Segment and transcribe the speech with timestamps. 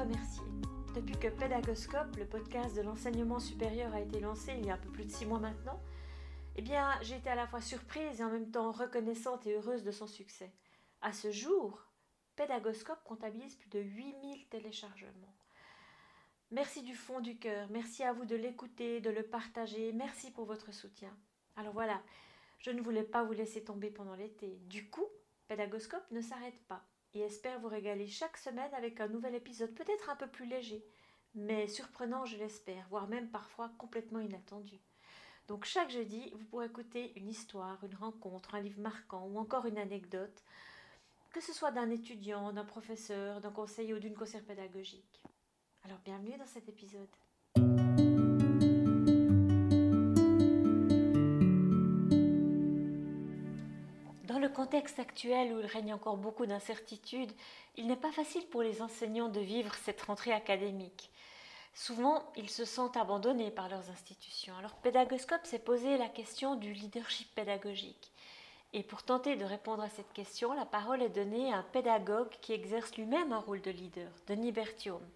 [0.00, 0.42] remercier.
[0.94, 4.78] Depuis que Pédagoscope, le podcast de l'enseignement supérieur, a été lancé il y a un
[4.78, 5.78] peu plus de six mois maintenant,
[6.56, 9.84] eh bien, j'ai été à la fois surprise et en même temps reconnaissante et heureuse
[9.84, 10.50] de son succès.
[11.02, 11.86] À ce jour,
[12.34, 15.34] Pédagoscope comptabilise plus de 8000 téléchargements.
[16.50, 20.46] Merci du fond du cœur, merci à vous de l'écouter, de le partager, merci pour
[20.46, 21.14] votre soutien.
[21.56, 22.02] Alors voilà,
[22.58, 24.58] je ne voulais pas vous laisser tomber pendant l'été.
[24.64, 25.06] Du coup,
[25.46, 30.10] Pédagoscope ne s'arrête pas et espère vous régaler chaque semaine avec un nouvel épisode peut-être
[30.10, 30.84] un peu plus léger,
[31.34, 34.80] mais surprenant je l'espère, voire même parfois complètement inattendu.
[35.48, 39.66] Donc chaque jeudi, vous pourrez écouter une histoire, une rencontre, un livre marquant ou encore
[39.66, 40.44] une anecdote,
[41.32, 45.22] que ce soit d'un étudiant, d'un professeur, d'un conseiller ou d'une conseillère pédagogique.
[45.84, 47.08] Alors bienvenue dans cet épisode.
[54.40, 57.32] Le contexte actuel où il règne encore beaucoup d'incertitudes,
[57.76, 61.10] il n'est pas facile pour les enseignants de vivre cette rentrée académique.
[61.74, 64.56] Souvent, ils se sentent abandonnés par leurs institutions.
[64.58, 68.10] Alors Pédagoscope s'est posé la question du leadership pédagogique.
[68.72, 72.30] Et pour tenter de répondre à cette question, la parole est donnée à un pédagogue
[72.40, 75.06] qui exerce lui-même un rôle de leader, Denis Berthiaume.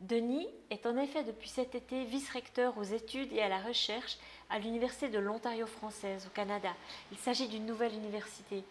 [0.00, 4.18] Denis est en effet depuis cet été vice-recteur aux études et à la recherche
[4.50, 6.70] à l'Université de l'Ontario française au Canada.
[7.12, 8.64] Il s'agit d'une nouvelle université.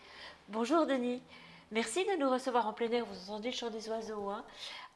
[0.49, 1.21] Bonjour Denis,
[1.71, 4.29] merci de nous recevoir en plein air, vous entendez le chant des oiseaux.
[4.29, 4.43] Hein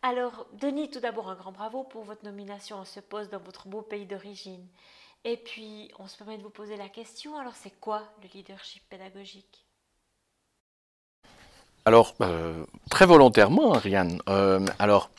[0.01, 3.67] Alors Denis, tout d'abord un grand bravo pour votre nomination à ce poste dans votre
[3.67, 4.65] beau pays d'origine.
[5.23, 8.81] Et puis, on se permet de vous poser la question, alors c'est quoi le leadership
[8.89, 9.65] pédagogique?
[11.85, 14.19] Alors, euh, très volontairement, Ariane.
[14.29, 15.11] Euh, alors,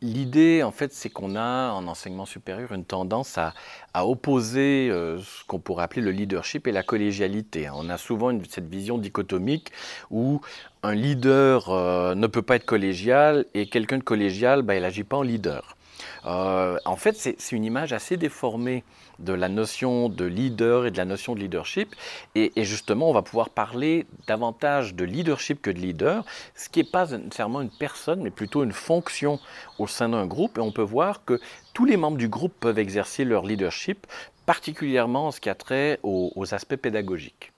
[0.00, 3.54] L'idée, en fait, c'est qu'on a en enseignement supérieur une tendance à,
[3.94, 7.68] opposer euh, ce qu'on pourrait appeler le leadership et la collégialité.
[7.74, 9.72] On a souvent cette vision dichotomique
[10.10, 10.40] où
[10.82, 15.16] un leader ne peut pas être collégial et quelqu'un de collégial, bah, il n'agit pas
[15.16, 15.77] en leader.
[16.26, 18.84] Euh, en fait, c'est une image assez déformée
[19.18, 21.94] de la notion de leader et de la notion de leadership.
[22.34, 26.90] Et, justement, on va pouvoir parler davantage de leadership que de leader, ce qui n'est
[26.90, 29.40] pas nécessairement une personne, mais plutôt une fonction
[29.78, 30.58] au sein d'un groupe.
[30.58, 31.40] Et on peut voir que
[31.74, 34.06] tous les membres du groupe peuvent exercer leur leadership,
[34.46, 37.52] particulièrement en ce qui a trait aux aspects pédagogiques.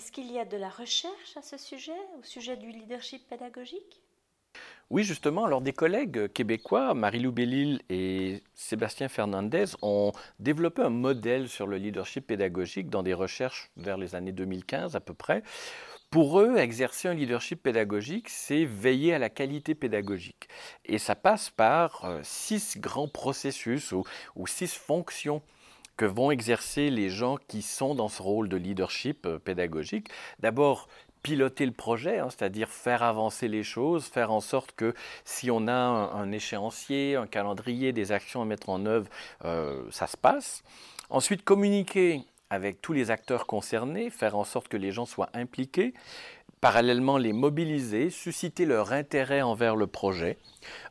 [0.00, 4.00] Est-ce qu'il y a de la recherche à ce sujet, au sujet du leadership pédagogique?
[4.88, 11.50] Oui, justement, alors des collègues québécois, Marie-Lou Bellil et Sébastien Fernandez, ont développé un modèle
[11.50, 15.42] sur le leadership pédagogique dans des recherches vers les années 2015 à peu près.
[16.08, 20.48] Pour eux, exercer un leadership pédagogique, c'est veiller à la qualité pédagogique.
[20.86, 25.42] Et ça passe par euh, six grands processus ou, ou six fonctions
[26.00, 30.08] que vont exercer les gens qui sont dans ce rôle de leadership euh, pédagogique.
[30.38, 30.88] D'abord,
[31.22, 34.94] piloter le projet, hein, c'est-à-dire faire avancer les choses, faire en sorte que
[35.26, 39.10] si on a un, échéancier, un calendrier, des actions à mettre en œuvre,
[39.44, 40.62] euh, ça se passe.
[41.10, 45.92] Ensuite, communiquer avec tous les acteurs concernés, faire en sorte que les gens soient impliqués
[46.60, 50.38] parallèlement les mobiliser, susciter leur intérêt envers le projet,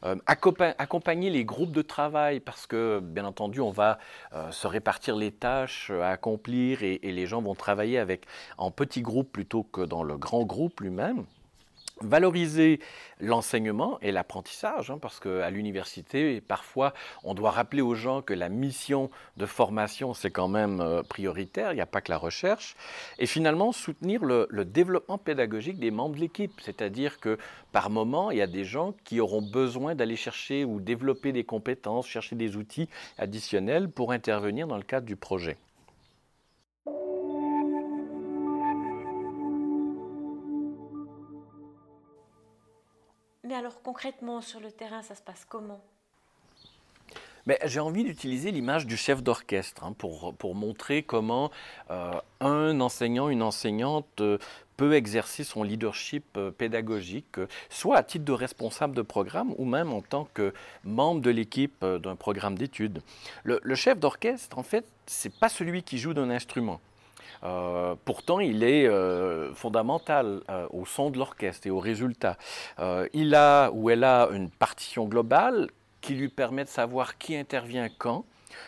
[0.04, 4.00] euh, accompagner les groupes de travail parce que, bien entendu, on va
[4.34, 8.26] euh, se répartir les tâches à accomplir et, et, les gens vont travailler avec,
[8.58, 11.26] en petits groupes plutôt que dans le grand groupe lui-même
[12.02, 12.80] valoriser
[13.20, 16.94] l'enseignement et l'apprentissage, hein, parce qu'à l'université, parfois,
[17.24, 21.72] on doit rappeler aux gens que la mission de formation, c'est quand même euh, prioritaire,
[21.72, 22.76] il n'y a pas que la recherche,
[23.18, 27.38] et finalement soutenir le, le développement pédagogique des membres de l'équipe, c'est-à-dire que
[27.72, 31.44] par moment, il y a des gens qui auront besoin d'aller chercher ou développer des
[31.44, 35.58] compétences, chercher des outils additionnels pour intervenir dans le cadre du projet.
[43.50, 45.82] Mais alors concrètement, sur le terrain, ça se passe comment?
[47.66, 51.50] J'ai envie d'utiliser l'image du chef d'orchestre hein, pour, pour, montrer comment
[51.90, 52.12] euh,
[52.42, 54.38] un enseignant, une enseignante euh,
[54.78, 57.40] peut exercer son leadership euh, pédagogique,
[57.72, 60.54] soit à titre de responsable de programme ou même en tant que
[60.84, 63.02] membre de l'équipe d'un programme d'études.
[63.44, 66.80] Le, le, chef d'orchestre, en fait, c'est pas celui qui joue d'un instrument.
[67.44, 72.38] Euh, pourtant, il est euh, fondamental euh, au son de l'orchestre et au résultat.
[73.14, 75.70] il a ou elle a une partition globale
[76.02, 78.26] qui lui permet de savoir qui intervient quand,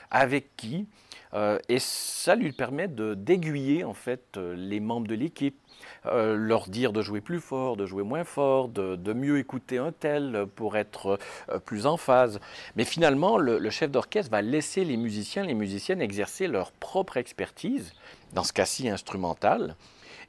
[0.10, 0.88] avec qui,
[1.34, 5.58] Euh, et ça lui permet d'aiguiller en fait les membres de l'équipe,
[6.04, 10.46] leur dire de jouer plus fort, de jouer moins fort, de, mieux écouter un tel
[10.56, 11.20] pour être
[11.66, 12.40] plus en phase.
[12.76, 17.94] Mais finalement, le chef d'orchestre va laisser les musiciens, les musiciennes exercer leur propre expertise,
[18.34, 19.76] dans ce cas-ci instrumentale,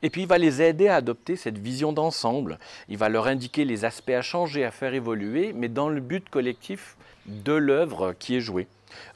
[0.02, 2.58] et puis il va les aider à adopter cette vision d'ensemble.
[2.88, 6.28] Il va leur indiquer les aspects à changer, à faire évoluer, mais dans le but
[6.28, 6.96] collectif
[7.26, 8.66] de l'œuvre qui est jouée.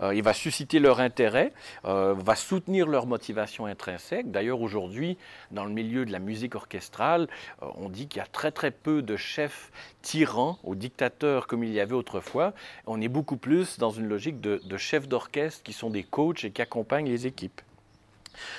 [0.01, 1.53] Euh, il va susciter leur intérêt,
[1.85, 4.31] euh, va soutenir leur motivation intrinsèque.
[4.31, 5.19] D'ailleurs, aujourd'hui,
[5.51, 7.29] dans le milieu de la musique orchestrale,
[7.63, 9.71] euh, on dit qu'il y a très très peu de chefs
[10.03, 12.53] tyrans ou dictateurs comme il y avait autrefois.
[12.87, 16.51] On est beaucoup plus dans une logique de chefs d'orchestre qui sont des coachs et
[16.51, 17.61] qui accompagnent les équipes.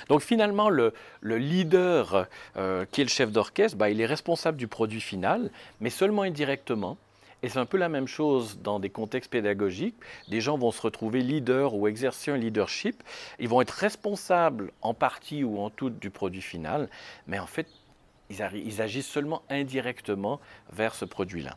[0.08, 0.92] Donc finalement, le,
[1.22, 2.26] leader
[2.56, 6.22] euh, qui est le chef d'orchestre, bah, il est responsable du produit final, mais seulement
[6.22, 6.96] indirectement.
[7.42, 9.94] Et c'est un peu la même chose dans des contextes pédagogiques.
[10.28, 13.02] Des gens vont se retrouver leaders ou exercer un leadership.
[13.38, 16.88] Ils vont être responsables en partie ou en tout du produit final,
[17.28, 17.68] mais en fait,
[18.30, 20.40] ils, agissent seulement indirectement
[20.72, 21.56] vers ce produit-là.